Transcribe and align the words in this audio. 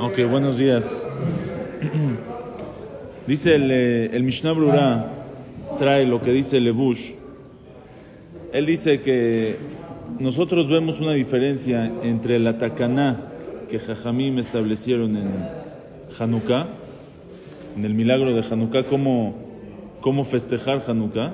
Ok, 0.00 0.20
buenos 0.30 0.58
días. 0.58 1.08
Dice 3.26 3.56
el, 3.56 3.68
eh, 3.72 4.10
el 4.12 4.22
Mishnah 4.22 4.52
Brura, 4.52 5.10
trae 5.76 6.06
lo 6.06 6.22
que 6.22 6.30
dice 6.30 6.60
Lebush. 6.60 7.14
Él 8.52 8.66
dice 8.66 9.00
que 9.00 9.56
nosotros 10.20 10.68
vemos 10.68 11.00
una 11.00 11.14
diferencia 11.14 11.90
entre 12.04 12.38
la 12.38 12.58
takaná 12.58 13.16
que 13.68 13.80
Jajamim 13.80 14.38
establecieron 14.38 15.16
en 15.16 15.30
Hanukkah, 16.16 16.68
en 17.76 17.84
el 17.84 17.94
milagro 17.94 18.32
de 18.32 18.44
Hanukkah, 18.48 18.84
cómo, 18.84 19.34
cómo 20.00 20.24
festejar 20.24 20.80
Hanukkah, 20.86 21.32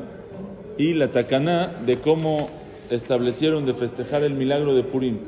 y 0.79 0.95
la 0.95 1.09
takaná 1.09 1.71
de 1.85 1.99
cómo 1.99 2.49
establecieron 2.89 3.67
de 3.67 3.75
festejar 3.75 4.23
el 4.23 4.33
milagro 4.33 4.75
de 4.75 4.85
Purim. 4.85 5.19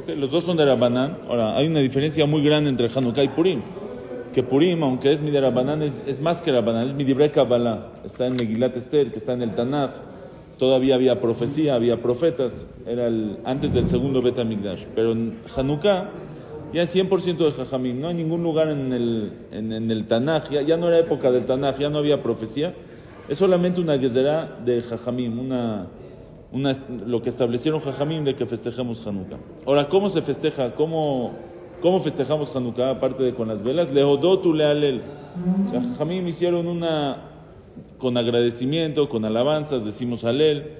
Okay, 0.00 0.16
los 0.16 0.30
dos 0.30 0.44
son 0.44 0.56
de 0.56 0.64
Rabanán. 0.64 1.18
Ahora, 1.28 1.58
hay 1.58 1.66
una 1.66 1.80
diferencia 1.80 2.24
muy 2.24 2.42
grande 2.42 2.70
entre 2.70 2.88
Hanukkah 2.88 3.22
y 3.22 3.28
Purim. 3.28 3.60
Que 4.32 4.42
Purim, 4.42 4.82
aunque 4.82 5.12
es 5.12 5.20
mi 5.20 5.30
de 5.30 5.42
Rabanán, 5.42 5.82
es, 5.82 6.04
es, 6.06 6.22
más 6.22 6.40
que 6.40 6.50
Rabanán, 6.50 6.86
es 6.86 6.94
mi 6.94 7.04
Dibre 7.04 7.30
Kabbalah. 7.30 7.88
Está 8.02 8.26
en 8.26 8.36
Megilat 8.36 8.74
Esther, 8.74 9.10
que 9.10 9.18
está 9.18 9.34
en 9.34 9.42
el 9.42 9.54
Tanaj. 9.54 9.90
Todavía 10.58 10.94
había 10.94 11.20
profecía, 11.20 11.74
había 11.74 12.00
profetas. 12.00 12.66
Era 12.86 13.08
el, 13.08 13.40
antes 13.44 13.74
del 13.74 13.88
segundo 13.88 14.22
Bet 14.22 14.38
Amigdash. 14.38 14.86
Pero 14.94 15.12
en 15.12 15.36
Hanukkah 15.54 16.08
ya 16.72 16.82
es 16.82 16.96
100% 16.96 17.36
de 17.36 17.50
Jajamim. 17.50 18.00
No 18.00 18.08
hay 18.08 18.14
ningún 18.14 18.42
lugar 18.42 18.68
en 18.68 18.94
el, 18.94 19.32
en 19.52 19.90
el 19.90 20.06
Tanaj. 20.06 20.48
Ya, 20.50 20.62
ya, 20.62 20.78
no 20.78 20.88
era 20.88 20.98
época 20.98 21.30
del 21.30 21.44
Tanaj, 21.44 21.78
ya 21.78 21.90
no 21.90 21.98
había 21.98 22.22
profecía. 22.22 22.72
Es 23.28 23.36
solamente 23.36 23.82
una 23.82 23.98
gezerá 23.98 24.56
de 24.64 24.80
Jajamim, 24.80 25.38
una 25.38 25.88
lo 26.52 27.22
que 27.22 27.28
establecieron 27.28 27.80
Jajamim 27.80 28.24
de 28.24 28.34
que 28.34 28.46
festejemos 28.46 29.06
Hanukkah. 29.06 29.38
Ahora, 29.66 29.88
¿cómo 29.88 30.08
se 30.08 30.20
festeja? 30.22 30.74
¿Cómo, 30.74 31.32
cómo 31.80 32.00
festejamos 32.00 32.54
Hanukkah 32.54 32.90
aparte 32.90 33.22
de 33.22 33.34
con 33.34 33.48
las 33.48 33.62
velas? 33.62 33.92
Leodotu 33.92 34.52
lealel. 34.52 35.02
O 35.66 35.70
sea, 35.70 35.80
Jajamim 35.80 36.26
hicieron 36.26 36.66
una 36.66 37.30
con 37.98 38.16
agradecimiento, 38.16 39.08
con 39.08 39.24
alabanzas, 39.24 39.84
decimos 39.84 40.24
alel, 40.24 40.78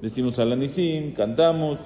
decimos 0.00 0.38
alanisim, 0.38 1.12
cantamos. 1.12 1.78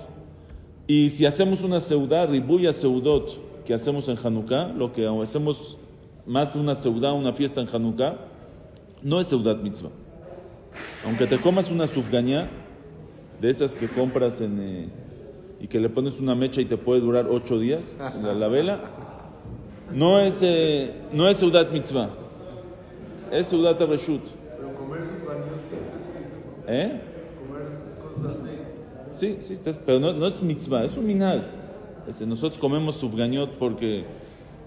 Y 0.86 1.10
si 1.10 1.27
hacemos 1.27 1.62
una 1.62 1.80
seudá, 1.80 2.25
ribuya 2.27 2.72
seudot, 2.72 3.64
que 3.64 3.75
hacemos 3.75 4.08
en 4.08 4.16
Hanukkah, 4.16 4.69
lo 4.69 4.92
que 4.92 5.06
hacemos 5.06 5.77
más 6.25 6.56
una 6.56 6.75
seudá, 6.75 7.12
una 7.12 7.32
fiesta 7.32 7.60
en 7.60 7.69
Hanukkah, 7.69 8.16
no 9.03 9.20
es 9.20 9.27
seudat 9.27 9.58
mitzvah. 9.58 9.91
Aunque 11.05 11.27
te 11.27 11.36
comas 11.38 11.70
una 11.70 11.86
sufgañá, 11.86 12.48
de 13.40 13.50
esas 13.50 13.74
que 13.74 13.88
compras 13.88 14.40
en, 14.40 14.58
eh, 14.60 14.88
y 15.60 15.68
que 15.68 15.80
le 15.80 15.88
pones 15.88 16.20
una 16.20 16.34
mecha 16.34 16.60
y 16.60 16.64
te 16.64 16.76
puede 16.76 17.00
durar 17.00 17.26
ocho 17.30 17.58
días, 17.58 17.96
la, 17.98 18.34
la 18.34 18.48
vela, 18.48 18.80
no 19.92 20.20
es, 20.20 20.40
eh, 20.42 20.92
no 21.12 21.28
es 21.28 21.36
Seudat 21.36 21.72
Mitzvah, 21.72 22.10
es 23.30 23.46
Seudat 23.46 23.80
Reshut. 23.80 24.22
¿Eh? 26.68 27.00
Sí, 29.12 29.38
sí, 29.40 29.54
estás, 29.54 29.80
pero 29.84 29.98
no, 29.98 30.12
no, 30.12 30.26
es 30.26 30.42
mitzvah, 30.42 30.84
es 30.84 30.96
un 30.96 31.06
minal. 31.06 31.46
Este, 32.06 32.26
nosotros 32.26 32.58
comemos 32.58 32.96
subgañot 32.96 33.52
porque 33.52 34.04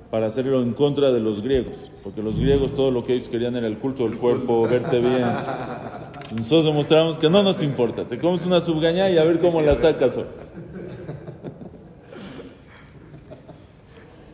para 0.09 0.25
hacerlo 0.25 0.63
en 0.63 0.73
contra 0.73 1.11
de 1.11 1.19
los 1.19 1.41
griegos, 1.41 1.77
porque 2.03 2.23
los 2.23 2.39
griegos 2.39 2.73
todo 2.73 2.89
lo 2.89 3.03
que 3.03 3.13
ellos 3.13 3.29
querían 3.29 3.55
era 3.55 3.67
el 3.67 3.77
culto 3.77 4.03
del 4.03 4.17
cuerpo, 4.17 4.63
verte 4.63 4.99
bien. 4.99 5.23
Nosotros 6.31 6.65
demostramos 6.65 7.17
que 7.17 7.29
no 7.29 7.41
nos 7.41 7.61
importa. 7.63 8.05
Te 8.05 8.19
comes 8.19 8.45
una 8.45 8.61
subgañá 8.61 9.09
y 9.09 9.17
a 9.17 9.23
ver 9.23 9.39
cómo 9.39 9.61
la 9.61 9.75
sacas. 9.75 10.17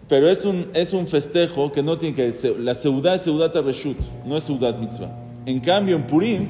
Pero 0.08 0.30
es 0.30 0.46
un, 0.46 0.68
es 0.74 0.94
un 0.94 1.08
festejo 1.08 1.72
que 1.72 1.82
no 1.82 1.98
tiene 1.98 2.16
que 2.16 2.32
ser. 2.32 2.60
La 2.60 2.74
seudá 2.74 3.16
es 3.16 3.22
seudata 3.22 3.62
reshut, 3.62 3.98
no 4.26 4.38
es 4.38 4.44
seudat 4.44 4.78
mitzvah. 4.78 5.10
En 5.46 5.60
cambio, 5.60 5.96
en 5.96 6.06
Purim, 6.06 6.50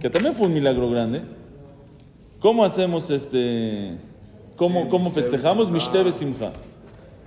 que 0.00 0.10
también 0.10 0.34
fue 0.34 0.46
un 0.46 0.54
milagro 0.54 0.90
grande, 0.90 1.22
¿cómo 2.40 2.64
hacemos 2.64 3.10
este. 3.10 3.98
¿Cómo, 4.56 4.88
cómo 4.88 5.12
festejamos? 5.12 5.70
Mishte 5.70 6.02
besimcha. 6.02 6.50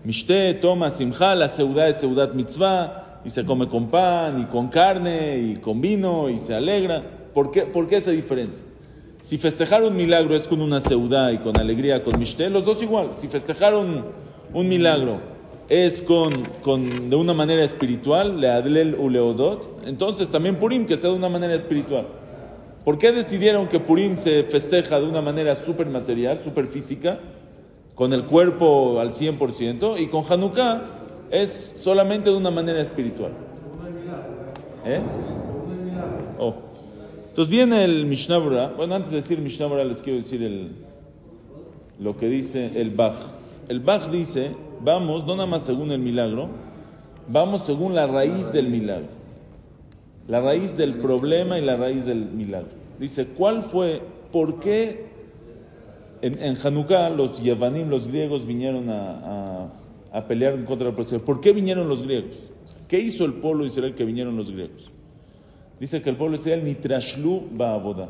Mishte 0.03 0.55
toma 0.55 0.89
simcha, 0.89 1.35
la 1.35 1.47
seudá 1.47 1.87
es 1.87 1.97
seudat 1.97 2.33
mitzvah, 2.33 3.21
y 3.23 3.29
se 3.29 3.45
come 3.45 3.69
con 3.69 3.87
pan, 3.87 4.41
y 4.41 4.45
con 4.45 4.67
carne, 4.67 5.37
y 5.37 5.55
con 5.57 5.79
vino, 5.79 6.29
y 6.29 6.37
se 6.37 6.53
alegra. 6.53 7.20
¿Por 7.33 7.51
qué, 7.51 7.63
¿Por 7.63 7.87
qué 7.87 7.97
esa 7.97 8.11
diferencia? 8.11 8.65
Si 9.21 9.37
festejar 9.37 9.83
un 9.83 9.95
milagro 9.95 10.35
es 10.35 10.47
con 10.47 10.61
una 10.61 10.81
seudá 10.81 11.31
y 11.31 11.37
con 11.37 11.59
alegría, 11.59 12.03
con 12.03 12.17
mishte, 12.17 12.49
los 12.49 12.65
dos 12.65 12.81
igual. 12.81 13.13
Si 13.13 13.27
festejar 13.27 13.75
un, 13.75 14.03
un 14.53 14.67
milagro 14.67 15.19
es 15.69 16.01
con, 16.01 16.33
con, 16.63 17.09
de 17.09 17.15
una 17.15 17.33
manera 17.33 17.63
espiritual, 17.63 18.41
leadlel 18.41 18.95
u 18.95 19.09
leodot, 19.09 19.85
entonces 19.85 20.29
también 20.29 20.57
Purim 20.57 20.85
que 20.85 20.97
sea 20.97 21.11
de 21.11 21.15
una 21.15 21.29
manera 21.29 21.53
espiritual. 21.53 22.07
¿Por 22.83 22.97
qué 22.97 23.11
decidieron 23.11 23.67
que 23.67 23.79
Purim 23.79 24.17
se 24.17 24.43
festeja 24.43 24.99
de 24.99 25.05
una 25.05 25.21
manera 25.21 25.53
súper 25.53 25.87
material, 25.87 26.41
súper 26.41 26.65
física, 26.65 27.19
con 27.93 28.11
el 28.11 28.25
cuerpo 28.25 28.99
al 28.99 29.13
100%, 29.13 29.99
y 29.99 30.07
con 30.07 30.25
Hanukkah 30.27 30.81
es 31.29 31.75
solamente 31.77 32.31
de 32.31 32.35
una 32.35 32.49
manera 32.49 32.81
espiritual? 32.81 33.31
¿Eh? 34.83 34.99
Oh. 36.39 36.70
Entonces 37.31 37.49
viene 37.49 37.85
el 37.85 38.05
Mishnah. 38.07 38.73
Bueno, 38.75 38.93
antes 38.93 39.11
de 39.11 39.15
decir 39.15 39.39
Mishnah 39.39 39.85
les 39.85 40.01
quiero 40.01 40.19
decir 40.19 40.43
el, 40.43 40.71
lo 41.97 42.17
que 42.17 42.27
dice 42.27 42.71
el 42.75 42.89
Bach. 42.89 43.15
El 43.69 43.79
Bach 43.79 44.11
dice, 44.11 44.51
vamos, 44.81 45.25
no 45.25 45.37
nada 45.37 45.47
más 45.47 45.63
según 45.63 45.91
el 45.91 45.99
milagro, 45.99 46.49
vamos 47.29 47.65
según 47.65 47.95
la 47.95 48.05
raíz 48.05 48.51
del 48.51 48.67
milagro. 48.67 49.07
La 50.27 50.41
raíz 50.41 50.75
del 50.75 50.95
problema 50.95 51.57
y 51.57 51.61
la 51.63 51.77
raíz 51.77 52.05
del 52.05 52.25
milagro. 52.25 52.71
Dice, 52.99 53.27
¿cuál 53.27 53.63
fue, 53.63 54.01
por 54.33 54.59
qué 54.59 55.05
en, 56.21 56.57
Hanukkah 56.57 57.11
los 57.11 57.41
Yevanim, 57.41 57.87
los 57.87 58.09
griegos, 58.09 58.45
vinieron 58.45 58.89
a, 58.89 59.69
a, 60.11 60.17
a 60.19 60.27
pelear 60.27 60.65
contra 60.65 60.87
del 60.87 60.95
proceso? 60.95 61.23
¿Por 61.23 61.39
qué 61.39 61.53
vinieron 61.53 61.87
los 61.87 62.03
griegos? 62.03 62.37
¿Qué 62.89 62.99
hizo 62.99 63.23
el 63.23 63.35
pueblo 63.35 63.63
de 63.63 63.67
Israel 63.67 63.95
que 63.95 64.03
vinieron 64.03 64.35
los 64.35 64.51
griegos? 64.51 64.91
Dice 65.81 65.99
que 66.03 66.11
el 66.11 66.15
pueblo 66.15 66.37
de 66.37 66.41
Israel 66.41 66.63
nitrashlu 66.63 67.47
ba'avodah. 67.53 68.07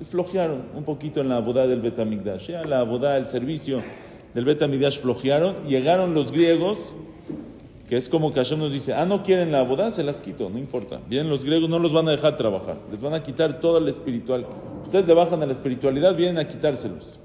Y 0.00 0.04
flojearon 0.04 0.62
un 0.74 0.82
poquito 0.82 1.20
en 1.20 1.28
la 1.28 1.36
abodá 1.36 1.68
del 1.68 1.80
Betamigdash. 1.80 2.48
Ya 2.48 2.64
la 2.64 2.80
abodá, 2.80 3.16
el 3.16 3.26
servicio 3.26 3.80
del 4.34 4.44
Betamigdash 4.44 4.98
flojearon. 4.98 5.68
Llegaron 5.68 6.14
los 6.14 6.32
griegos, 6.32 6.78
que 7.88 7.96
es 7.96 8.08
como 8.08 8.32
que 8.32 8.40
Hashem 8.40 8.58
nos 8.58 8.72
dice, 8.72 8.94
ah, 8.94 9.06
no 9.06 9.22
quieren 9.22 9.52
la 9.52 9.60
abodá, 9.60 9.92
se 9.92 10.02
las 10.02 10.20
quito, 10.20 10.50
no 10.50 10.58
importa. 10.58 11.00
Vienen 11.08 11.30
los 11.30 11.44
griegos, 11.44 11.70
no 11.70 11.78
los 11.78 11.92
van 11.92 12.08
a 12.08 12.10
dejar 12.10 12.36
trabajar. 12.36 12.78
Les 12.90 13.00
van 13.00 13.14
a 13.14 13.22
quitar 13.22 13.60
toda 13.60 13.78
la 13.78 13.90
espiritual. 13.90 14.44
Ustedes 14.82 15.06
le 15.06 15.14
bajan 15.14 15.40
a 15.44 15.46
la 15.46 15.52
espiritualidad, 15.52 16.16
vienen 16.16 16.38
a 16.38 16.48
quitárselos. 16.48 17.20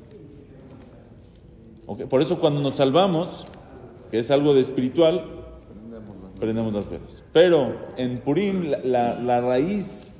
Okay. 1.88 2.06
Por 2.06 2.22
eso 2.22 2.40
cuando 2.40 2.62
nos 2.62 2.76
salvamos, 2.76 3.48
que 4.12 4.20
es 4.20 4.30
algo 4.30 4.54
de 4.54 4.60
espiritual, 4.62 5.37
prendemos 6.40 6.74
las 6.74 6.90
velas. 6.90 7.24
Pero 7.34 7.76
en 7.98 8.20
Purim 8.20 8.72
la, 8.72 8.80
la, 8.80 9.20
la, 9.20 9.42
raíz 9.42 10.14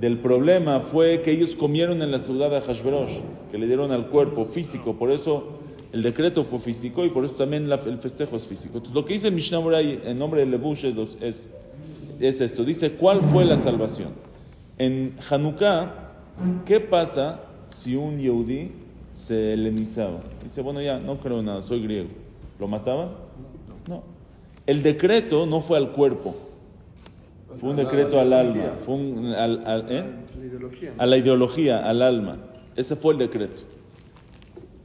del 0.00 0.18
problema 0.18 0.80
fue 0.80 1.22
que 1.22 1.30
ellos 1.32 1.54
comieron 1.54 2.02
en 2.02 2.10
la 2.10 2.18
ciudad 2.18 2.50
de 2.50 2.60
Hashverosh, 2.60 3.20
que 3.50 3.58
le 3.58 3.66
dieron 3.66 3.92
al 3.92 4.08
cuerpo 4.08 4.44
físico, 4.44 4.94
por 4.94 5.10
eso 5.10 5.58
el 5.92 6.02
decreto 6.02 6.44
fue 6.44 6.58
físico 6.58 7.04
y 7.04 7.10
por 7.10 7.24
eso 7.24 7.34
también 7.34 7.68
la, 7.68 7.76
el 7.76 7.98
festejo 7.98 8.36
es 8.36 8.46
físico. 8.46 8.78
Entonces 8.78 8.94
lo 8.94 9.04
que 9.04 9.12
dice 9.12 9.28
el 9.28 9.34
Mishnah 9.34 9.60
en 9.80 10.18
nombre 10.18 10.40
de 10.40 10.46
Lebush 10.46 10.86
es, 10.86 11.16
es, 11.20 11.50
es, 12.18 12.40
esto, 12.40 12.64
dice, 12.64 12.92
¿cuál 12.92 13.20
fue 13.22 13.44
la 13.44 13.56
salvación? 13.56 14.10
En 14.78 15.14
Hanukkah, 15.28 16.12
¿qué 16.64 16.80
pasa 16.80 17.42
si 17.68 17.94
un 17.94 18.18
Yehudi 18.18 18.72
se 19.14 19.52
helenizaba? 19.52 20.20
Dice, 20.42 20.62
bueno, 20.62 20.80
ya, 20.80 20.98
no 20.98 21.18
creo 21.18 21.42
nada, 21.42 21.60
soy 21.60 21.82
griego. 21.82 22.08
¿Lo 22.58 22.68
mataban? 22.68 23.10
No. 23.88 24.11
El 24.66 24.82
decreto 24.82 25.46
no 25.46 25.60
fue 25.60 25.78
al 25.78 25.92
cuerpo, 25.92 26.36
fue 27.58 27.70
un 27.70 27.76
decreto 27.76 28.20
al 28.20 28.32
alma, 28.32 28.76
fue 28.84 28.94
un, 28.94 29.26
al, 29.26 29.66
al, 29.66 29.86
¿eh? 29.90 30.04
a 30.98 31.06
la 31.06 31.16
ideología, 31.16 31.88
al 31.88 32.02
alma. 32.02 32.38
Ese 32.76 32.96
fue 32.96 33.12
el 33.12 33.18
decreto. 33.18 33.62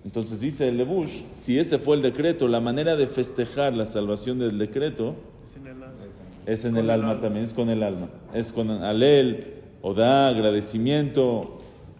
Entonces 0.03 0.39
dice 0.39 0.68
el 0.68 0.77
Lebush, 0.77 1.21
si 1.33 1.59
ese 1.59 1.79
fue 1.79 1.95
el 1.95 2.01
decreto, 2.01 2.47
la 2.47 2.59
manera 2.59 2.95
de 2.95 3.07
festejar 3.07 3.74
la 3.74 3.85
salvación 3.85 4.39
del 4.39 4.57
decreto 4.57 5.15
es 6.45 6.63
en 6.63 6.77
el 6.77 6.89
alma 6.89 7.19
también, 7.19 7.44
es 7.44 7.53
con 7.53 7.69
el 7.69 7.83
alma. 7.83 8.07
Es 8.33 8.53
con 8.53 8.71
alel, 8.71 9.56
odá, 9.81 10.29
agradecimiento, 10.29 11.57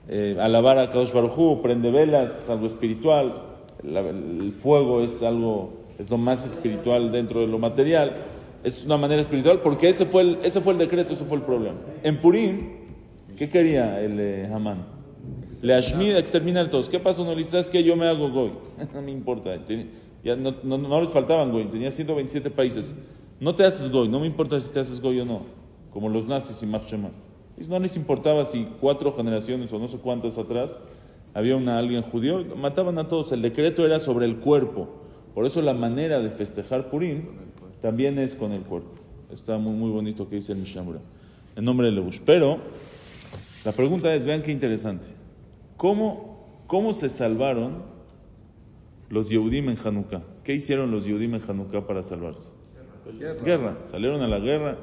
eh, 0.08 0.38
alabar 0.40 0.78
a 0.80 0.90
Kadosh 0.90 1.12
Baruj 1.12 1.62
prende 1.62 1.92
velas, 1.92 2.44
es 2.44 2.50
algo 2.50 2.66
espiritual. 2.66 3.44
La, 3.84 4.00
el 4.00 4.54
fuego 4.54 5.02
es 5.02 5.22
algo 5.22 5.74
es 5.98 6.10
lo 6.10 6.18
más 6.18 6.46
espiritual 6.46 7.12
dentro 7.12 7.42
de 7.42 7.48
lo 7.48 7.60
material, 7.60 8.16
es 8.64 8.86
una 8.86 8.98
manera 8.98 9.22
espiritual, 9.22 9.62
porque 9.62 9.90
ese 9.90 10.06
fue 10.06 10.22
el, 10.24 10.40
ese 10.44 10.62
fue 10.62 10.74
el 10.74 10.80
decreto, 10.80 11.14
ese 11.14 11.26
fue 11.26 11.38
el 11.38 11.44
problema. 11.44 11.78
En 12.04 12.18
Purim, 12.20 12.60
¿qué 13.36 13.50
quería 13.50 14.02
el 14.02 14.20
eh, 14.20 14.50
Hamán? 14.52 14.86
Le 15.62 15.74
Ashmid 15.74 16.16
a 16.16 16.70
todos. 16.70 16.88
¿Qué 16.88 17.00
pasó? 17.00 17.26
No 17.26 17.34
le 17.34 17.44
que 17.72 17.84
yo 17.84 17.96
me 17.96 18.08
hago 18.08 18.30
goy. 18.30 18.52
no 18.94 19.02
me 19.02 19.12
importa. 19.12 19.58
Ya 20.24 20.36
no, 20.36 20.56
no, 20.64 20.78
no 20.78 21.02
les 21.02 21.10
faltaban 21.10 21.52
goy, 21.52 21.66
tenía 21.66 21.92
127 21.92 22.50
países. 22.52 22.96
No 23.40 23.56
te 23.56 23.64
haces 23.64 23.92
goy, 23.92 24.08
no 24.08 24.20
me 24.20 24.28
importa 24.28 24.60
si 24.60 24.72
te 24.72 24.80
haces 24.80 25.00
goy 25.00 25.20
o 25.20 25.26
no, 25.26 25.42
como 25.92 26.10
los 26.10 26.28
nazis 26.28 26.62
y 26.64 26.66
Marchema. 26.66 27.12
No 27.68 27.80
les 27.80 27.96
importaba 27.96 28.46
si 28.46 28.68
cuatro 28.80 29.12
generaciones 29.14 29.72
o 29.74 29.80
no 29.80 29.88
sé 29.88 29.98
cuántas 29.98 30.38
atrás 30.38 30.80
había 31.34 31.56
una, 31.56 31.78
alguien 31.78 32.02
judío, 32.02 32.44
mataban 32.56 32.98
a 32.98 33.08
todos. 33.08 33.32
El 33.32 33.42
decreto 33.42 33.86
era 33.86 34.00
sobre 34.00 34.26
el 34.26 34.38
cuerpo. 34.38 34.90
Por 35.38 35.46
eso 35.46 35.62
la 35.62 35.76
manera 35.76 36.20
de 36.20 36.32
festejar 36.32 36.90
Purim 36.90 37.26
también 37.80 38.18
es 38.18 38.34
con 38.34 38.54
el 38.54 38.62
cuerpo. 38.62 38.90
Está 39.32 39.60
muy, 39.60 39.74
muy 39.74 39.92
bonito 39.92 40.28
que 40.28 40.38
dice 40.38 40.54
el 40.54 40.58
Mishnah 40.58 40.84
en 41.56 41.64
nombre 41.64 41.86
de 41.86 41.94
Lebush. 41.94 42.22
Pero 42.26 42.58
la 43.64 43.72
pregunta 43.72 44.12
es, 44.16 44.26
vean 44.26 44.42
qué 44.42 44.52
interesante. 44.52 45.10
¿Cómo, 45.76 46.64
cómo 46.66 46.92
se 46.92 47.08
salvaron 47.08 47.84
los 49.12 49.30
Yehudim 49.30 49.70
en 49.70 49.78
Hanukkah? 49.78 50.24
¿Qué 50.44 50.56
hicieron 50.56 50.90
los 50.90 51.06
Yehudim 51.06 51.36
en 51.36 51.44
Hanukkah 51.48 51.86
para 51.86 52.02
salvarse? 52.02 52.50
Guerra. 53.46 53.78
Salieron 53.84 54.24
a 54.24 54.28
la 54.28 54.40
guerra, 54.40 54.80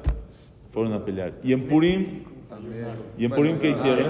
fueron 0.69 0.93
a 0.93 1.03
pelear. 1.03 1.33
¿Y 1.43 1.51
en 1.51 1.67
Purim? 1.67 2.05
¿Y 3.17 3.25
en 3.25 3.31
Purim 3.31 3.59
qué 3.59 3.71
hicieron? 3.71 4.05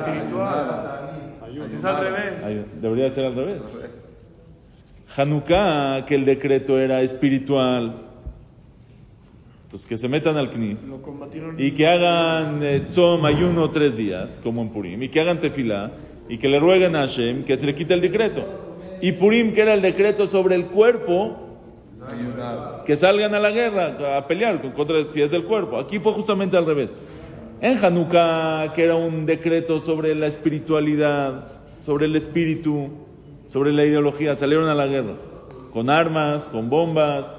Es 1.75 1.83
al 1.83 2.03
revés. 2.03 2.65
Debería 2.79 3.09
ser 3.09 3.25
al 3.25 3.33
revés. 3.33 3.75
Hanukkah, 5.15 6.05
que 6.05 6.15
el 6.15 6.25
decreto 6.25 6.79
era 6.79 7.01
espiritual. 7.01 8.01
Entonces, 9.65 9.87
que 9.87 9.97
se 9.97 10.07
metan 10.07 10.37
al 10.37 10.49
Knis 10.49 10.93
y 11.57 11.71
que 11.71 11.87
hagan 11.87 12.61
eh, 12.63 12.81
tzom, 12.81 13.25
ayuno 13.25 13.71
tres 13.71 13.97
días, 13.97 14.39
como 14.43 14.61
en 14.61 14.69
Purim, 14.69 15.03
y 15.03 15.09
que 15.09 15.19
hagan 15.21 15.39
tefilá, 15.39 15.91
y 16.29 16.37
que 16.37 16.47
le 16.47 16.59
rueguen 16.59 16.95
a 16.95 16.99
Hashem 17.01 17.43
que 17.43 17.55
se 17.55 17.65
le 17.65 17.75
quite 17.75 17.93
el 17.93 18.01
decreto. 18.01 18.45
Y 19.01 19.11
Purim, 19.13 19.53
que 19.53 19.61
era 19.61 19.73
el 19.73 19.81
decreto 19.81 20.25
sobre 20.27 20.55
el 20.55 20.67
cuerpo, 20.67 21.37
que 22.85 22.95
salgan 22.95 23.33
a 23.33 23.39
la 23.39 23.51
guerra, 23.51 24.17
a 24.17 24.27
pelear 24.27 24.61
con- 24.61 24.71
contra 24.71 25.07
si 25.07 25.21
es 25.21 25.33
el 25.33 25.43
cuerpo. 25.43 25.77
Aquí 25.77 25.99
fue 25.99 26.13
justamente 26.13 26.55
al 26.55 26.65
revés. 26.65 27.01
En 27.61 27.83
Hanukkah, 27.83 28.71
que 28.73 28.83
era 28.83 28.95
un 28.95 29.25
decreto 29.25 29.79
sobre 29.79 30.13
la 30.13 30.27
espiritualidad, 30.27 31.47
sobre 31.79 32.05
el 32.05 32.15
espíritu, 32.15 32.89
sobre 33.45 33.71
la 33.71 33.85
ideología, 33.85 34.35
salieron 34.35 34.67
a 34.67 34.75
la 34.75 34.87
guerra. 34.87 35.15
Con 35.71 35.89
armas, 35.89 36.45
con 36.45 36.69
bombas, 36.69 37.35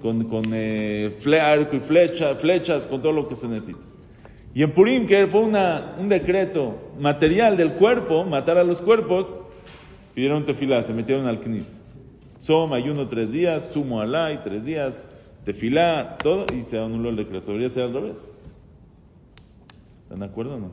con, 0.00 0.24
con 0.24 0.44
eh, 0.52 1.16
arco 1.40 1.76
y 1.76 1.80
flecha, 1.80 2.34
flechas, 2.34 2.86
con 2.86 3.02
todo 3.02 3.12
lo 3.12 3.28
que 3.28 3.34
se 3.34 3.48
necesita. 3.48 3.80
Y 4.54 4.62
en 4.62 4.72
Purim, 4.72 5.06
que 5.06 5.26
fue 5.26 5.42
una, 5.42 5.94
un 5.98 6.08
decreto 6.08 6.92
material 6.98 7.56
del 7.56 7.74
cuerpo, 7.74 8.24
matar 8.24 8.58
a 8.58 8.64
los 8.64 8.80
cuerpos, 8.80 9.38
pidieron 10.14 10.44
tefilá, 10.44 10.82
se 10.82 10.92
metieron 10.92 11.26
al 11.26 11.40
knis. 11.40 11.84
Som, 12.38 12.72
ayuno 12.72 13.06
tres 13.06 13.32
días, 13.32 13.68
sumo 13.70 14.00
alay 14.00 14.40
tres 14.42 14.64
días, 14.64 15.08
tefilá, 15.44 16.16
todo, 16.18 16.46
y 16.56 16.62
se 16.62 16.78
anuló 16.78 17.10
el 17.10 17.16
decreto. 17.16 17.48
Debería 17.48 17.68
ser 17.68 17.84
al 17.84 17.92
revés. 17.92 18.32
¿Están 20.02 20.20
de 20.20 20.26
acuerdo 20.26 20.54
o 20.56 20.58
no? 20.58 20.72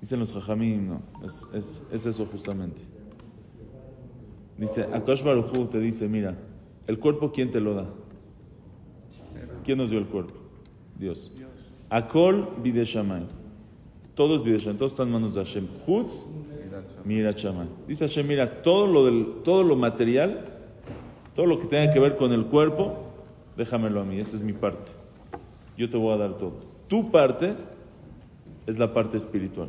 Dicen 0.00 0.20
los 0.20 0.32
jajamim, 0.32 0.88
no, 0.88 1.02
es, 1.24 1.48
es, 1.52 1.84
es 1.90 2.06
eso 2.06 2.24
justamente. 2.26 2.80
Dice, 4.58 4.84
Akash 4.92 5.22
Baruj 5.22 5.56
Hu 5.56 5.66
te 5.66 5.78
dice, 5.78 6.08
mira, 6.08 6.36
el 6.86 6.98
cuerpo, 6.98 7.32
¿quién 7.32 7.50
te 7.50 7.60
lo 7.60 7.74
da? 7.74 7.86
¿Quién 9.64 9.78
nos 9.78 9.90
dio 9.90 9.98
el 9.98 10.06
cuerpo? 10.06 10.34
Dios. 10.98 11.32
Akol 11.90 12.48
bideshamay. 12.62 13.26
Todo 14.14 14.36
es 14.36 14.44
bideshamay, 14.44 14.78
todo 14.78 14.86
está 14.86 15.02
en 15.02 15.10
manos 15.10 15.34
de 15.34 15.44
Hashem. 15.44 15.66
Chutz, 15.84 16.12
mira 17.04 17.32
Shammai. 17.32 17.68
Dice 17.86 18.06
Hashem, 18.06 18.26
mira, 18.26 18.62
todo 18.62 18.86
lo, 18.86 19.04
del, 19.04 19.42
todo 19.44 19.62
lo 19.62 19.76
material, 19.76 20.44
todo 21.34 21.46
lo 21.46 21.58
que 21.58 21.66
tenga 21.66 21.92
que 21.92 22.00
ver 22.00 22.16
con 22.16 22.32
el 22.32 22.46
cuerpo, 22.46 22.94
déjamelo 23.56 24.00
a 24.00 24.04
mí, 24.04 24.18
esa 24.18 24.36
es 24.36 24.42
mi 24.42 24.52
parte. 24.52 24.88
Yo 25.76 25.90
te 25.90 25.96
voy 25.96 26.14
a 26.14 26.16
dar 26.16 26.36
todo. 26.36 26.54
Tu 26.88 27.10
parte 27.10 27.54
es 28.66 28.78
la 28.78 28.92
parte 28.92 29.16
espiritual. 29.16 29.68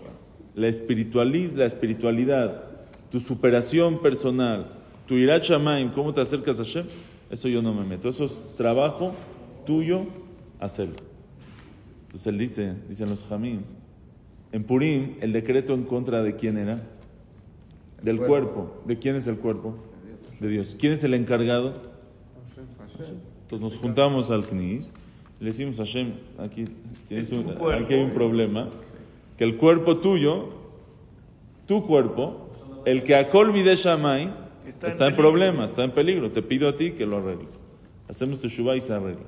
La, 0.56 0.68
espiritualiz, 0.68 1.54
la 1.54 1.66
espiritualidad, 1.66 2.64
tu 3.12 3.20
superación 3.20 4.00
personal, 4.02 4.77
tu 5.08 5.16
irat 5.16 5.44
shamayim, 5.44 5.90
cómo 5.90 6.14
te 6.14 6.22
acercas 6.22 6.60
a 6.60 6.64
Hashem, 6.64 6.86
eso 7.30 7.48
yo 7.48 7.62
no 7.62 7.74
me 7.74 7.84
meto. 7.84 8.10
Eso 8.10 8.26
es 8.26 8.36
trabajo 8.56 9.14
tuyo 9.66 10.06
hacerlo. 10.60 10.96
Entonces 12.06 12.28
él 12.28 12.38
dice, 12.38 12.76
dicen 12.88 13.10
los 13.10 13.24
jamín, 13.24 13.66
en 14.52 14.64
Purim, 14.64 15.16
el 15.22 15.34
decreto 15.34 15.74
en 15.74 15.84
contra 15.84 16.22
de 16.24 16.36
quién 16.36 16.58
era? 16.58 16.82
Del 18.02 18.20
cuerpo. 18.20 18.82
¿De 18.86 18.98
quién 18.98 19.16
es 19.16 19.28
el 19.28 19.38
cuerpo? 19.38 19.76
De 20.40 20.48
Dios. 20.48 20.76
¿Quién 20.80 20.94
es 20.94 21.04
el 21.04 21.14
encargado? 21.14 21.74
Entonces 23.42 23.62
nos 23.62 23.78
juntamos 23.78 24.30
al 24.30 24.46
Knis, 24.46 24.94
le 25.40 25.48
decimos 25.48 25.80
a 25.80 25.86
Hashem, 25.86 26.14
aquí, 26.38 26.66
tienes 27.08 27.32
un, 27.32 27.50
aquí 27.72 27.94
hay 27.94 28.02
un 28.02 28.12
problema, 28.12 28.70
que 29.38 29.44
el 29.44 29.58
cuerpo 29.58 29.98
tuyo, 29.98 30.50
tu 31.66 31.86
cuerpo, 31.86 32.50
el 32.86 33.04
que 33.04 33.16
a 33.16 33.30
Kol 33.30 33.54
de 33.54 33.76
Shamay, 33.76 34.47
Está 34.68 34.88
está, 34.88 35.06
en 35.06 35.12
en, 35.12 35.18
problema, 35.18 35.66
está 35.66 35.84
en 35.84 35.92
peligro. 35.92 36.32
Te 36.32 36.42
pido 36.42 36.68
a 36.68 36.76
ti 36.76 36.92
que 36.92 37.06
lo 37.06 37.18
arregles. 37.18 37.58
Hacemos 38.10 38.40
Teshuvah 38.40 38.76
y 38.76 38.82
se 38.82 38.94
arregla. 38.94 39.26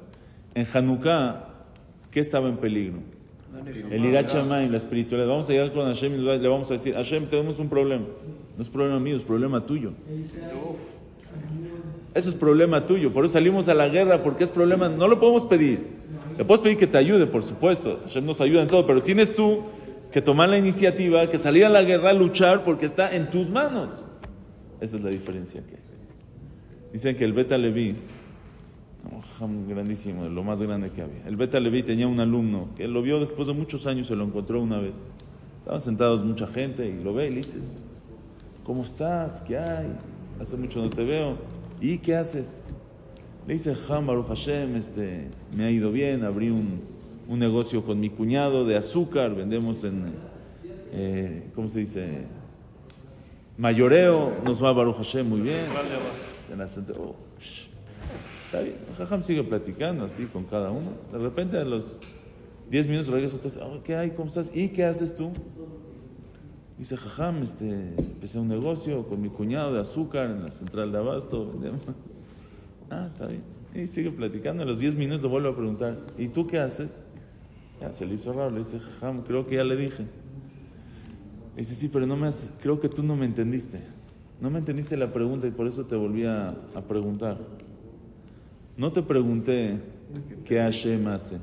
En 0.53 0.65
Hanukkah, 0.71 1.47
¿qué 2.12 2.19
estaba 2.19 2.50
en 2.50 2.57
peligro? 2.57 3.00
El 3.89 4.06
Irat 4.06 4.31
Shamayim, 4.31 4.71
la 4.71 4.77
espiritualidad. 4.77 5.30
Vamos 5.30 5.50
a 5.50 5.53
llegar 5.53 5.71
con 5.71 5.86
Hashem 5.86 6.15
y 6.15 6.18
le 6.18 6.47
vamos 6.47 6.69
a 6.69 6.74
decir, 6.74 6.94
Hashem, 6.94 7.27
tenemos 7.27 7.59
un 7.59 7.69
problema. 7.69 8.06
No 8.57 8.63
es 8.63 8.69
problema 8.69 9.00
mío, 9.00 9.15
es 9.15 9.24
problema 9.24 9.65
tuyo. 9.65 9.91
Eso 12.13 12.30
es 12.30 12.35
problema 12.35 12.85
tuyo. 12.85 13.13
Por 13.13 13.25
eso 13.25 13.33
salimos 13.33 13.69
a 13.69 13.74
la 13.74 13.88
guerra, 13.88 14.21
porque 14.21 14.44
es 14.44 14.50
problema. 14.50 14.89
No 14.89 15.07
lo 15.07 15.19
podemos 15.19 15.45
pedir. 15.45 15.88
Le 16.38 16.45
puedes 16.45 16.62
pedir 16.62 16.77
que 16.77 16.88
te 16.88 16.97
ayude, 16.97 17.27
por 17.27 17.44
supuesto. 17.44 18.00
Hashem 18.06 18.25
nos 18.25 18.42
ayuda 18.42 18.62
en 18.62 18.68
todo, 18.68 18.85
pero 18.85 19.03
tienes 19.03 19.33
tú 19.33 19.63
que 20.12 20.21
tomar 20.21 20.50
la 20.50 20.57
iniciativa, 20.57 21.27
que 21.30 21.38
salir 21.38 21.65
a 21.65 21.69
la 21.69 21.83
guerra, 21.83 22.13
luchar, 22.13 22.63
porque 22.63 22.85
está 22.85 23.15
en 23.15 23.30
tus 23.30 23.50
manos. 23.50 24.06
Esa 24.81 24.98
es 24.98 25.04
la 25.04 25.10
diferencia 25.10 25.62
que 25.62 25.76
hay. 25.76 25.81
Dicen 26.94 27.16
que 27.16 27.26
el 27.26 27.34
Beta 27.34 27.58
Levi, 27.58 27.96
un 29.42 29.68
grandísimo, 29.68 30.28
lo 30.28 30.44
más 30.44 30.62
grande 30.62 30.90
que 30.90 31.02
había. 31.02 31.28
El 31.28 31.36
Beta 31.36 31.60
Levi 31.60 31.84
tenía 31.84 32.08
un 32.08 32.20
alumno 32.20 32.70
que 32.76 32.88
lo 32.88 33.02
vio 33.02 33.20
después 33.20 33.48
de 33.48 33.54
muchos 33.54 33.88
años, 33.88 34.08
se 34.08 34.16
lo 34.16 34.26
encontró 34.26 34.62
una 34.62 34.80
vez. 34.80 34.96
Estaban 35.60 35.80
sentados 35.80 36.24
mucha 36.24 36.48
gente 36.48 36.88
y 36.88 37.04
lo 37.04 37.14
ve 37.14 37.28
y 37.28 37.30
le 37.30 37.38
dices, 37.38 37.81
¿cómo 38.64 38.84
estás? 38.84 39.42
¿Qué 39.42 39.58
hay? 39.58 39.88
Hace 40.40 40.58
mucho 40.58 40.81
no 40.81 40.90
te 40.90 41.04
veo. 41.04 41.38
¿Y 41.80 42.00
qué 42.00 42.16
haces? 42.16 42.64
Le 43.48 43.54
dice, 43.54 43.76
Ham 43.90 44.08
Baruch 44.08 44.28
Hashem, 44.28 44.76
este, 44.76 45.28
me 45.56 45.66
ha 45.66 45.71
ido 45.71 45.92
bien, 45.92 46.24
abrí 46.24 46.50
un, 46.50 46.81
un 47.28 47.40
negocio 47.40 47.83
con 47.83 48.00
mi 48.00 48.09
cuñado 48.09 48.66
de 48.66 48.76
azúcar, 48.76 49.36
vendemos 49.36 49.83
en, 49.83 50.14
eh, 50.92 51.50
¿cómo 51.54 51.68
se 51.68 51.80
dice? 51.80 52.26
Mayoreo, 53.59 54.31
nos 54.45 54.63
va 54.63 54.71
Baruch 54.71 54.95
Hashem 54.95 55.28
muy 55.28 55.42
bien. 55.42 55.66
Oh. 56.97 57.13
Está 58.45 58.61
bien. 58.61 58.78
Jajam 58.97 59.21
sigue 59.21 59.44
platicando 59.44 60.06
así 60.06 60.28
con 60.28 60.45
cada 60.45 60.71
uno. 60.71 60.92
De 61.11 61.18
repente 61.18 61.57
a 61.57 61.66
los 61.66 61.99
10 62.69 62.87
minutos 62.87 63.11
regresa 63.11 63.35
otra 63.35 63.66
"Oh, 63.66 63.83
¿qué 63.83 63.97
hay? 63.97 64.11
¿Cómo 64.11 64.30
estás? 64.30 64.56
¿Y 64.56 64.69
qué 64.69 64.85
haces 64.85 65.13
tú? 65.13 65.31
Dice, 66.78 66.95
Jajam, 66.95 67.44
este, 67.44 67.69
empecé 67.97 68.39
un 68.39 68.47
negocio 68.47 69.06
con 69.09 69.21
mi 69.21 69.28
cuñado 69.28 69.73
de 69.73 69.81
azúcar 69.81 70.30
en 70.30 70.44
la 70.44 70.51
central 70.51 70.94
de 70.94 70.97
Abasto. 70.99 71.45
vendemos". 71.51 71.81
Ah, 72.89 73.09
está 73.11 73.28
bien. 73.28 73.44
Y 73.75 73.87
sigue 73.87 74.11
platicando. 74.11 74.63
A 74.63 74.66
los 74.66 74.80
10 74.80 74.95
minutos 74.95 75.21
lo 75.23 75.30
vuelve 75.30 75.49
a 75.49 75.54
preguntar, 75.54 75.97
¿y 76.18 76.30
tú 76.30 76.47
qué 76.47 76.59
haces? 76.59 77.01
Ya 77.81 77.92
se 77.92 78.06
le 78.06 78.13
hizo 78.13 78.31
raro. 78.31 78.51
Le 78.51 78.59
dice, 78.59 78.80
Jajam, 78.80 79.23
creo 79.23 79.45
que 79.45 79.57
ya 79.57 79.66
le 79.66 79.75
dije. 79.75 80.06
Dice, 81.59 81.75
sí, 81.75 81.89
pero 81.89 82.07
no 82.07 82.16
me 82.16 82.28
has, 82.28 82.54
creo 82.61 82.80
que 82.80 82.87
tú 82.87 83.04
no 83.04 83.18
me 83.18 83.25
entendiste. 83.25 83.81
No 84.39 84.49
me 84.49 84.59
entendiste 84.59 84.95
la 84.95 85.11
pregunta 85.11 85.45
y 85.45 85.51
por 85.51 85.68
eso 85.68 85.85
te 85.85 85.97
volví 85.97 86.25
a, 86.25 86.51
a 86.73 86.81
preguntar. 86.87 87.37
No 88.78 88.94
te 88.94 89.01
pregunté 89.01 89.78
qué 90.45 90.59
Hashem 90.59 91.06
hace. 91.07 91.37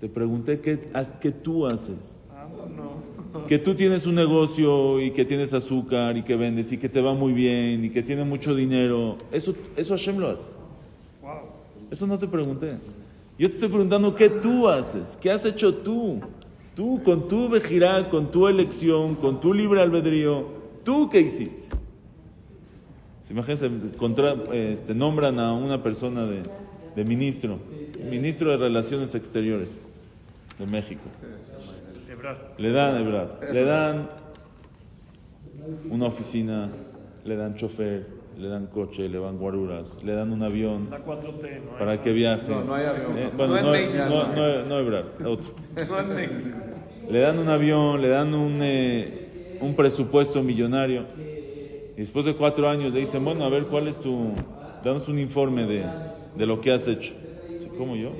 Te 0.00 0.08
pregunté 0.08 0.58
qué, 0.58 0.90
qué 1.20 1.30
tú 1.30 1.68
haces. 1.68 2.24
Ah, 2.32 2.48
no. 2.76 3.10
Que 3.46 3.60
tú 3.60 3.76
tienes 3.76 4.06
un 4.06 4.16
negocio 4.16 5.00
y 5.00 5.12
que 5.12 5.24
tienes 5.24 5.54
azúcar 5.54 6.16
y 6.16 6.24
que 6.24 6.34
vendes 6.34 6.72
y 6.72 6.78
que 6.78 6.88
te 6.88 7.00
va 7.00 7.14
muy 7.14 7.32
bien 7.32 7.84
y 7.84 7.90
que 7.90 8.02
tienes 8.02 8.26
mucho 8.26 8.56
dinero. 8.56 9.18
Eso, 9.30 9.54
eso 9.76 9.94
Hashem 9.94 10.18
lo 10.18 10.30
hace. 10.30 10.50
Wow. 11.22 11.30
Eso 11.92 12.08
no 12.08 12.18
te 12.18 12.26
pregunté. 12.26 12.72
Yo 13.38 13.48
te 13.48 13.54
estoy 13.54 13.68
preguntando 13.68 14.12
qué 14.16 14.28
tú 14.28 14.68
haces, 14.68 15.16
qué 15.22 15.30
has 15.30 15.44
hecho 15.44 15.72
tú. 15.72 16.20
Tú, 16.74 17.02
con 17.02 17.28
tu 17.28 17.48
vejirá, 17.48 18.08
con 18.08 18.30
tu 18.30 18.46
elección, 18.48 19.14
con 19.16 19.40
tu 19.40 19.52
libre 19.52 19.82
albedrío, 19.82 20.46
¿tú 20.84 21.08
qué 21.08 21.20
hiciste? 21.20 21.76
Si 23.22 23.32
imagínense, 23.32 23.70
contra- 23.96 24.34
este, 24.52 24.94
nombran 24.94 25.38
a 25.38 25.52
una 25.52 25.82
persona 25.82 26.24
de, 26.26 26.42
de 26.96 27.04
ministro, 27.04 27.58
ministro 28.08 28.50
de 28.52 28.56
Relaciones 28.56 29.14
Exteriores 29.14 29.84
de 30.58 30.66
México. 30.66 31.02
Le 32.58 32.70
dan, 32.72 33.00
Ebrard, 33.00 33.52
le 33.52 33.64
dan 33.64 34.08
una 35.90 36.06
oficina, 36.06 36.70
le 37.24 37.36
dan 37.36 37.54
chofer, 37.56 38.06
le 38.40 38.48
dan 38.48 38.66
coche, 38.68 39.08
le 39.08 39.18
dan 39.18 39.36
guaruras, 39.38 40.02
le 40.02 40.12
dan 40.14 40.32
un 40.32 40.42
avión 40.42 40.88
La 40.90 41.04
4T, 41.04 41.60
¿no? 41.64 41.78
para 41.78 42.00
que 42.00 42.10
viaje. 42.12 42.48
No, 42.48 42.64
no 42.64 42.74
hay 42.74 42.86
avión. 42.86 43.18
Eh, 43.18 43.30
bueno, 43.36 43.56
No 43.56 43.62
no, 43.62 43.74
es 43.74 43.94
no, 43.94 43.96
México. 43.98 44.32
no, 44.34 44.64
no, 44.64 44.78
Ebrar, 44.78 45.04
otro. 45.26 45.50
No 45.88 46.00
es 46.00 46.06
México. 46.06 46.48
Le 47.10 47.20
dan 47.20 47.38
un 47.38 47.48
avión, 47.48 48.00
le 48.00 48.08
dan 48.08 48.32
un, 48.34 48.58
eh, 48.62 49.58
un 49.60 49.74
presupuesto 49.74 50.42
millonario. 50.42 51.04
Y 51.96 52.00
después 52.00 52.24
de 52.24 52.34
cuatro 52.34 52.68
años 52.68 52.92
le 52.92 53.00
dicen, 53.00 53.24
bueno, 53.24 53.44
a 53.44 53.48
ver, 53.50 53.64
¿cuál 53.66 53.88
es 53.88 53.96
tu...? 54.00 54.32
Danos 54.82 55.08
un 55.08 55.18
informe 55.18 55.66
de, 55.66 55.84
de 56.36 56.46
lo 56.46 56.60
que 56.62 56.72
has 56.72 56.88
hecho. 56.88 57.12
Dice, 57.50 57.68
¿cómo 57.76 57.94
yo? 57.96 58.12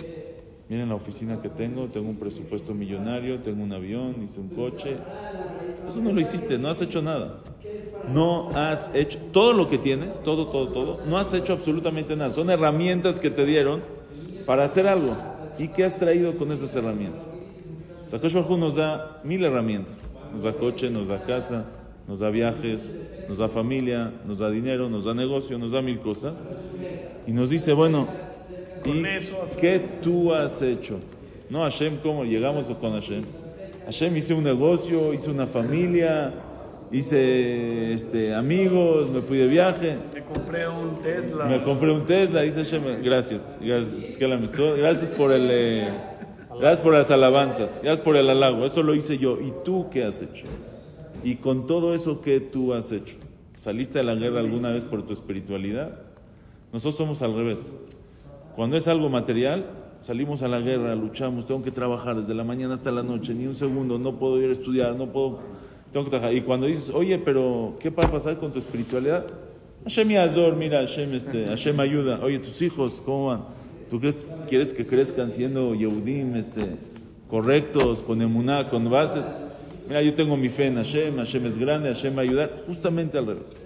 Miren 0.69 0.89
la 0.91 0.95
oficina 0.97 1.41
que 1.41 1.49
tengo, 1.49 1.87
tengo 1.87 2.11
un 2.11 2.17
presupuesto 2.17 2.75
millonario, 2.75 3.39
tengo 3.41 3.63
un 3.65 3.73
avión, 3.73 4.17
hice 4.23 4.39
un 4.39 4.49
coche. 4.51 4.97
Eso 5.89 6.01
no 6.03 6.13
lo 6.13 6.21
hiciste, 6.21 6.59
no 6.59 6.69
has 6.69 6.83
hecho 6.83 7.01
nada. 7.01 7.41
No 8.09 8.51
has 8.57 8.91
hecho 8.95 9.19
todo 9.33 9.53
lo 9.53 9.69
que 9.69 9.79
tienes, 9.79 10.21
todo, 10.23 10.49
todo, 10.49 10.69
todo. 10.69 11.01
No 11.07 11.19
has 11.19 11.33
hecho 11.35 11.53
absolutamente 11.53 12.17
nada. 12.17 12.31
Son 12.31 12.51
herramientas 12.51 13.21
que 13.21 13.31
te 13.31 13.45
dieron 13.45 13.83
para 14.47 14.65
hacer 14.65 14.87
algo. 14.87 15.17
¿Y 15.59 15.69
qué 15.69 15.85
has 15.85 15.97
traído 15.97 16.37
con 16.37 16.51
esas 16.53 16.75
herramientas? 16.75 17.35
Sakosh 18.07 18.35
Hu 18.37 18.57
nos 18.57 18.77
da 18.77 19.21
mil 19.25 19.45
herramientas. 19.45 20.13
Nos 20.33 20.43
da 20.45 20.53
coche, 20.53 20.91
nos 20.91 21.09
da 21.09 21.23
casa, 21.25 21.65
nos 22.09 22.21
da 22.21 22.31
viajes, 22.31 22.97
nos 23.29 23.39
da 23.39 23.49
familia, 23.49 24.13
nos 24.27 24.39
da 24.39 24.49
dinero, 24.51 24.89
nos 24.89 25.05
da 25.05 25.15
negocio, 25.15 25.59
nos 25.59 25.73
da 25.73 25.83
mil 25.83 25.99
cosas. 26.01 26.45
Y 27.27 27.33
nos 27.33 27.51
dice, 27.51 27.73
bueno, 27.73 28.09
¿y 28.85 28.89
Con 28.89 29.07
eso 29.07 29.43
hace- 29.45 29.57
qué 29.61 29.79
tú 30.03 30.33
has 30.33 30.63
hecho? 30.63 30.99
No, 31.49 31.63
Hashem, 31.63 31.99
¿cómo 32.03 32.25
llegamos 32.25 32.65
con 32.81 32.93
Hashem? 32.93 33.25
Hashem 33.87 34.17
hice 34.17 34.35
un 34.35 34.45
negocio, 34.45 35.13
hice 35.13 35.31
una 35.31 35.47
familia, 35.49 36.33
hice 36.93 37.93
este, 37.93 38.35
amigos, 38.35 39.11
me 39.11 39.21
fui 39.21 39.39
de 39.39 39.47
viaje. 39.47 39.99
Me 40.13 40.25
compré 40.25 40.69
un 40.69 40.95
Tesla. 40.97 41.45
Me 41.47 41.63
compré 41.63 41.93
un 41.93 42.07
Tesla, 42.07 42.43
dice 42.43 42.65
Hashem, 42.65 43.03
gracias, 43.03 43.59
gracias, 43.63 44.17
que 44.17 44.27
gracias 44.27 45.11
por 45.11 45.33
el, 45.33 45.49
eh, 45.51 45.89
gracias 46.59 46.81
por 46.81 46.95
las 46.95 47.11
alabanzas, 47.11 47.81
gracias 47.83 48.01
por 48.01 48.17
el 48.17 48.29
halago, 48.29 48.65
eso 48.65 48.83
lo 48.83 48.95
hice 48.95 49.19
yo. 49.19 49.39
¿Y 49.41 49.53
tú 49.65 49.89
qué 49.91 50.05
has 50.05 50.23
hecho? 50.23 50.47
Y 51.23 51.37
con 51.37 51.67
todo 51.67 51.95
eso, 51.95 52.23
¿qué 52.23 52.41
tú 52.41 52.73
has 52.73 52.93
hecho? 52.93 53.17
¿Saliste 53.55 54.01
a 54.01 54.03
la 54.03 54.15
guerra 54.15 54.41
alguna 54.41 54.71
vez 54.71 54.85
por 54.85 55.07
tu 55.07 55.13
espiritualidad? 55.13 56.01
Nosotros 56.73 56.97
somos 56.97 57.21
al 57.23 57.35
revés. 57.35 57.79
Cuando 58.57 58.77
es 58.77 58.89
algo 58.89 59.09
material, 59.11 59.67
salimos 60.01 60.43
a 60.43 60.49
la 60.49 60.61
guerra, 60.61 60.95
luchamos, 60.95 61.47
tengo 61.47 61.63
que 61.63 61.71
trabajar 61.71 62.17
desde 62.17 62.35
la 62.35 62.45
mañana 62.45 62.75
hasta 62.75 62.91
la 62.91 63.03
noche, 63.03 63.35
ni 63.35 63.47
un 63.47 63.55
segundo, 63.55 63.99
no 63.99 64.19
puedo 64.19 64.41
ir 64.41 64.49
a 64.49 64.53
estudiar, 64.53 64.97
no 64.97 65.07
puedo, 65.07 65.41
tengo 65.93 66.05
que 66.05 66.11
trabajar. 66.11 66.35
Y 66.35 66.43
cuando 66.43 66.67
dices, 66.67 66.91
oye, 66.95 67.19
pero 67.19 67.77
¿qué 67.81 67.91
va 67.91 68.05
a 68.05 68.11
pasar 68.11 68.39
con 68.39 68.53
tu 68.53 68.59
espiritualidad? 68.59 69.27
Hashem 69.85 70.09
Yazor, 70.11 70.57
mira, 70.57 70.81
Hashem, 70.81 71.15
este, 71.15 71.47
Hashem 71.47 71.79
ayuda. 71.81 72.21
Oye, 72.23 72.39
tus 72.39 72.61
hijos, 72.63 73.03
¿cómo 73.05 73.27
van? 73.27 73.45
¿Tú 73.89 73.99
crees, 73.99 74.31
quieres 74.49 74.73
que 74.73 74.87
crezcan 74.87 75.31
siendo 75.31 75.75
Yehudim, 75.75 76.37
este, 76.37 76.77
correctos, 77.29 78.03
con 78.03 78.21
emuná, 78.23 78.69
con 78.69 78.89
bases? 78.89 79.37
Mira, 79.89 80.03
yo 80.03 80.15
tengo 80.15 80.37
mi 80.37 80.49
fe 80.49 80.67
en 80.67 80.77
Hashem, 80.77 81.17
Hashem 81.17 81.47
es 81.47 81.59
grande, 81.59 81.89
Hashem 81.89 82.15
va 82.15 82.21
a 82.21 82.23
ayudar, 82.23 82.63
justamente 82.67 83.19
al 83.19 83.27
revés. 83.27 83.61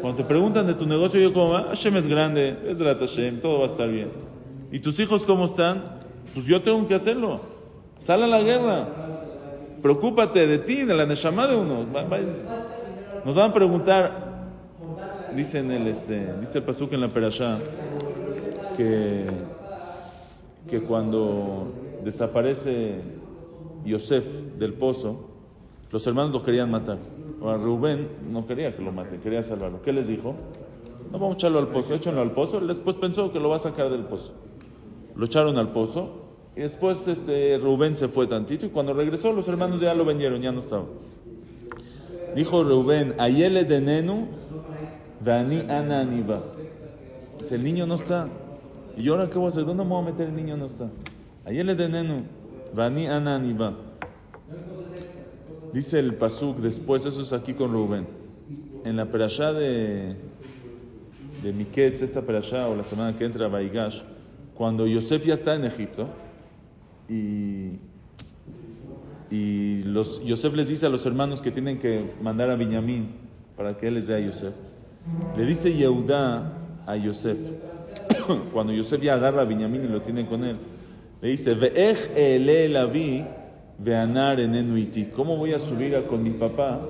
Cuando 0.00 0.22
te 0.22 0.28
preguntan 0.28 0.66
de 0.66 0.74
tu 0.74 0.86
negocio, 0.86 1.20
yo 1.20 1.32
como, 1.32 1.54
Hashem 1.54 1.96
es 1.96 2.06
grande, 2.06 2.56
es 2.68 2.78
Rat 2.78 3.00
Hashem, 3.00 3.40
todo 3.40 3.58
va 3.58 3.64
a 3.64 3.68
estar 3.68 3.90
bien. 3.90 4.10
¿Y 4.70 4.78
tus 4.78 5.00
hijos 5.00 5.26
cómo 5.26 5.46
están? 5.46 5.82
Pues 6.32 6.46
yo 6.46 6.62
tengo 6.62 6.86
que 6.86 6.94
hacerlo. 6.94 7.40
Sal 7.98 8.22
a 8.22 8.26
la 8.26 8.42
guerra. 8.42 8.99
Preocúpate 9.82 10.46
de 10.46 10.58
ti, 10.58 10.84
de 10.84 10.94
la 10.94 11.06
neshama 11.06 11.46
de 11.46 11.56
uno. 11.56 11.86
Nos 13.24 13.36
van 13.36 13.50
a 13.50 13.54
preguntar, 13.54 14.48
dicen 15.34 15.70
el, 15.70 15.86
este, 15.86 16.34
dice 16.38 16.58
el 16.58 16.64
pasuk 16.64 16.92
en 16.92 17.00
la 17.00 17.08
perashá, 17.08 17.58
que, 18.76 19.26
que 20.68 20.82
cuando 20.82 21.72
desaparece 22.04 23.00
Yosef 23.84 24.24
del 24.58 24.74
pozo, 24.74 25.28
los 25.90 26.06
hermanos 26.06 26.32
lo 26.32 26.42
querían 26.42 26.70
matar. 26.70 26.98
Ahora 27.40 27.56
Rubén 27.56 28.08
no 28.30 28.46
quería 28.46 28.76
que 28.76 28.82
lo 28.82 28.92
maten, 28.92 29.20
quería 29.20 29.42
salvarlo. 29.42 29.82
¿Qué 29.82 29.92
les 29.92 30.08
dijo? 30.08 30.34
No 31.10 31.18
vamos 31.18 31.32
a 31.32 31.34
echarlo 31.36 31.58
al 31.58 31.68
pozo, 31.68 31.94
échenlo 31.94 32.20
al 32.20 32.32
pozo. 32.32 32.60
Después 32.60 32.96
pensó 32.96 33.32
que 33.32 33.40
lo 33.40 33.48
va 33.48 33.56
a 33.56 33.60
sacar 33.60 33.90
del 33.90 34.04
pozo. 34.04 34.32
Lo 35.16 35.24
echaron 35.24 35.56
al 35.56 35.72
pozo 35.72 36.19
y 36.56 36.60
después 36.60 37.06
este, 37.06 37.58
Rubén 37.58 37.94
se 37.94 38.08
fue 38.08 38.26
tantito 38.26 38.66
y 38.66 38.70
cuando 38.70 38.92
regresó 38.92 39.32
los 39.32 39.46
hermanos 39.48 39.80
ya 39.80 39.94
lo 39.94 40.04
vendieron, 40.04 40.40
ya 40.42 40.52
no 40.52 40.60
estaba. 40.60 40.84
Dijo 42.34 42.62
Rubén, 42.64 43.14
Ayele 43.18 43.64
de 43.64 43.80
Nenu, 43.80 44.26
Vani 45.24 45.60
Ana 45.68 46.00
Aniba. 46.00 46.42
Dice, 47.38 47.54
el 47.54 47.64
niño 47.64 47.86
no 47.86 47.94
está. 47.94 48.28
¿Y 48.96 49.08
ahora 49.08 49.28
qué 49.28 49.38
voy 49.38 49.46
a 49.46 49.48
hacer? 49.48 49.64
¿Dónde 49.64 49.84
me 49.84 49.90
voy 49.90 50.02
a 50.02 50.06
meter? 50.06 50.28
El 50.28 50.36
niño 50.36 50.56
no 50.56 50.66
está. 50.66 50.88
Ayele 51.44 51.74
de 51.74 51.88
Nenu, 51.88 52.22
Vani 52.74 53.06
Ana 53.06 53.36
Aniba. 53.36 53.74
Dice 55.72 56.00
el 56.00 56.14
Pasuk 56.14 56.58
después, 56.58 57.06
eso 57.06 57.22
es 57.22 57.32
aquí 57.32 57.54
con 57.54 57.72
Rubén. 57.72 58.06
En 58.84 58.96
la 58.96 59.06
perashá 59.06 59.52
de, 59.52 60.16
de 61.42 61.52
Miketz, 61.52 62.02
esta 62.02 62.22
perashá, 62.22 62.68
o 62.68 62.74
la 62.74 62.82
semana 62.82 63.16
que 63.16 63.24
entra, 63.24 63.46
Baigash, 63.46 64.02
cuando 64.54 64.86
Yosef 64.86 65.24
ya 65.24 65.34
está 65.34 65.54
en 65.54 65.64
Egipto, 65.64 66.08
y, 67.10 67.78
y 69.30 69.82
los, 69.82 70.24
Yosef 70.24 70.54
les 70.54 70.68
dice 70.68 70.86
a 70.86 70.88
los 70.88 71.04
hermanos 71.04 71.42
que 71.42 71.50
tienen 71.50 71.78
que 71.78 72.12
mandar 72.22 72.50
a 72.50 72.56
Benjamín 72.56 73.08
para 73.56 73.76
que 73.76 73.88
él 73.88 73.94
les 73.94 74.06
dé 74.06 74.14
a 74.14 74.20
Yosef. 74.20 74.54
Le 75.36 75.44
dice 75.44 75.74
Yehudá 75.74 76.52
a 76.86 76.96
Yosef, 76.96 77.36
cuando 78.52 78.72
Yosef 78.72 79.02
ya 79.02 79.14
agarra 79.14 79.42
a 79.42 79.44
Benjamín 79.44 79.84
y 79.84 79.88
lo 79.88 80.00
tiene 80.02 80.26
con 80.26 80.44
él, 80.44 80.56
le 81.20 81.28
dice, 81.28 81.54
Ve'ech 81.54 82.12
ele 82.16 82.68
lavi 82.68 83.24
ve'anar 83.78 84.40
enenu 84.40 84.76
iti. 84.76 85.06
¿Cómo 85.06 85.36
voy 85.36 85.52
a 85.52 85.58
subir 85.58 86.02
con 86.06 86.22
mi 86.22 86.30
papá 86.30 86.80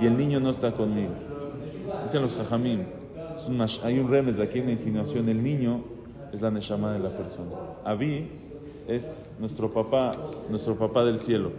y 0.00 0.06
el 0.06 0.16
niño 0.16 0.40
no 0.40 0.50
está 0.50 0.72
conmigo? 0.72 1.12
Dicen 2.02 2.22
los 2.22 2.34
jajamim, 2.34 2.80
hay 3.82 3.98
un 3.98 4.10
remes 4.10 4.40
aquí, 4.40 4.60
una 4.60 4.72
insinuación, 4.72 5.28
el 5.28 5.42
niño 5.42 5.84
es 6.32 6.40
la 6.40 6.50
neshama 6.50 6.92
de 6.92 6.98
la 6.98 7.10
persona. 7.10 7.50
Abí 7.84 8.28
es 8.88 9.32
nuestro 9.38 9.70
papá, 9.70 10.12
nuestro 10.48 10.76
papá 10.76 11.04
del 11.04 11.18
cielo. 11.18 11.50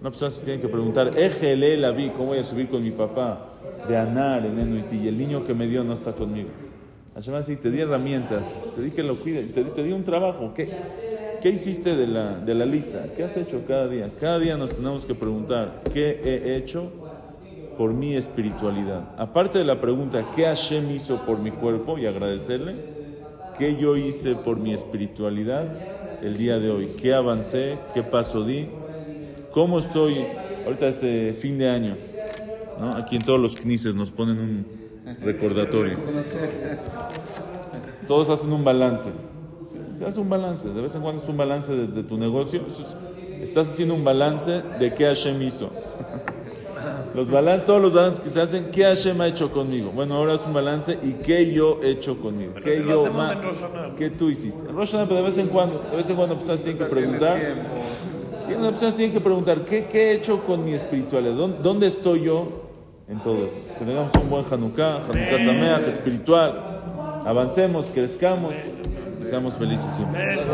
Una 0.00 0.10
persona 0.10 0.30
se 0.30 0.44
tiene 0.44 0.60
que 0.60 0.68
preguntar, 0.68 1.16
Ejele 1.16 1.76
la 1.76 1.90
vi, 1.90 2.10
¿cómo 2.10 2.26
voy 2.28 2.38
a 2.38 2.44
subir 2.44 2.68
con 2.68 2.82
mi 2.82 2.90
papá? 2.90 3.48
De 3.88 3.96
anar 3.96 4.44
en 4.44 4.84
y 4.90 5.08
el 5.08 5.16
niño 5.16 5.46
que 5.46 5.54
me 5.54 5.66
dio 5.66 5.84
no 5.84 5.92
está 5.92 6.12
conmigo. 6.12 6.48
Hashem 7.14 7.34
así, 7.34 7.56
te 7.56 7.70
di 7.70 7.80
herramientas, 7.80 8.50
te 8.74 8.82
di 8.82 8.90
que 8.90 9.02
lo 9.02 9.16
cuide, 9.16 9.44
te, 9.44 9.64
te 9.64 9.82
di 9.82 9.92
un 9.92 10.02
trabajo. 10.02 10.52
¿Qué, 10.54 10.70
qué 11.40 11.50
hiciste 11.50 11.94
de 11.94 12.06
la, 12.06 12.38
de 12.38 12.54
la 12.54 12.64
lista? 12.64 13.04
¿Qué 13.14 13.22
has 13.22 13.36
hecho 13.36 13.62
cada 13.68 13.86
día? 13.86 14.08
Cada 14.18 14.38
día 14.38 14.56
nos 14.56 14.74
tenemos 14.74 15.04
que 15.04 15.14
preguntar, 15.14 15.82
¿qué 15.92 16.20
he 16.24 16.56
hecho 16.56 16.90
por 17.76 17.92
mi 17.92 18.16
espiritualidad? 18.16 19.10
Aparte 19.18 19.58
de 19.58 19.64
la 19.64 19.80
pregunta, 19.80 20.30
¿qué 20.34 20.46
Hashem 20.46 20.90
hizo 20.90 21.24
por 21.26 21.38
mi 21.38 21.50
cuerpo? 21.50 21.98
Y 21.98 22.06
agradecerle, 22.06 22.74
¿qué 23.58 23.76
yo 23.76 23.96
hice 23.96 24.34
por 24.34 24.56
mi 24.56 24.72
espiritualidad 24.72 25.66
el 26.22 26.36
día 26.36 26.58
de 26.58 26.70
hoy? 26.70 26.94
¿Qué 26.96 27.12
avancé? 27.12 27.78
¿Qué 27.92 28.02
paso 28.02 28.44
di? 28.44 28.68
¿Cómo 29.50 29.80
estoy? 29.80 30.24
Ahorita 30.64 30.88
es 30.88 31.02
eh, 31.02 31.36
fin 31.38 31.58
de 31.58 31.68
año, 31.68 31.96
¿no? 32.78 32.96
Aquí 32.96 33.16
en 33.16 33.22
todos 33.22 33.40
los 33.40 33.56
knises 33.56 33.94
nos 33.94 34.10
ponen 34.10 34.38
un 34.38 34.66
recordatorio. 35.22 35.98
Todos 38.06 38.30
hacen 38.30 38.52
un 38.52 38.64
balance. 38.64 39.10
Se 39.92 40.06
hace 40.06 40.20
un 40.20 40.30
balance, 40.30 40.68
de 40.68 40.80
vez 40.80 40.94
en 40.94 41.02
cuando 41.02 41.22
es 41.22 41.28
un 41.28 41.36
balance 41.36 41.72
de, 41.74 42.02
tu 42.02 42.16
negocio. 42.16 42.62
Estás 43.40 43.68
haciendo 43.68 43.94
un 43.94 44.04
balance 44.04 44.62
de 44.78 44.94
qué 44.94 45.04
Hashem 45.04 45.42
hizo. 45.42 45.70
Los 47.14 47.30
balan- 47.30 47.64
todos 47.66 47.80
los 47.82 47.92
balances 47.92 48.20
que 48.20 48.30
se 48.30 48.40
hacen, 48.40 48.70
¿qué 48.70 48.84
Hashem 48.84 49.20
ha 49.20 49.26
hecho 49.26 49.50
conmigo? 49.50 49.90
Bueno, 49.94 50.14
ahora 50.14 50.34
es 50.34 50.42
un 50.46 50.52
balance 50.54 50.98
y 51.02 51.12
qué 51.22 51.52
yo 51.52 51.78
he 51.82 51.90
hecho 51.90 52.18
conmigo. 52.18 52.52
Pero 52.54 52.64
¿Qué 52.64 52.78
si 52.78 52.88
yo 52.88 53.12
ma-. 53.12 53.40
¿Qué 53.98 54.10
tú 54.10 54.30
hiciste? 54.30 54.68
En 54.68 54.74
Rosh 54.76 54.92
pero 54.92 55.16
de 55.16 55.22
vez 55.22 55.36
en 55.38 55.48
cuando, 55.48 55.84
de 55.90 55.96
vez 55.96 56.08
en 56.08 56.16
cuando 56.16 56.36
personas 56.36 56.60
tienen 56.60 56.78
que 56.78 56.84
preguntar. 56.86 57.38
Las 58.48 58.70
personas 58.70 58.96
tienen 58.96 59.12
que 59.14 59.20
preguntar, 59.20 59.64
¿qué, 59.64 59.86
qué 59.86 60.10
he 60.10 60.14
hecho 60.14 60.40
con 60.44 60.64
mi 60.64 60.72
espiritualidad? 60.74 61.34
¿Dónde, 61.34 61.58
dónde 61.62 61.86
estoy 61.86 62.24
yo 62.24 62.48
en 63.08 63.20
todo 63.22 63.44
esto? 63.46 63.58
Que 63.78 63.84
tengamos 63.84 64.10
un 64.20 64.28
buen 64.30 64.44
Hanukkah, 64.50 64.96
Hanukkah 65.04 65.38
Sameach 65.38 65.86
espiritual. 65.86 66.52
Avancemos, 67.24 67.90
crezcamos 67.94 68.52
y 69.20 69.24
seamos 69.24 69.56
felices 69.56 69.92
siempre. 69.92 70.44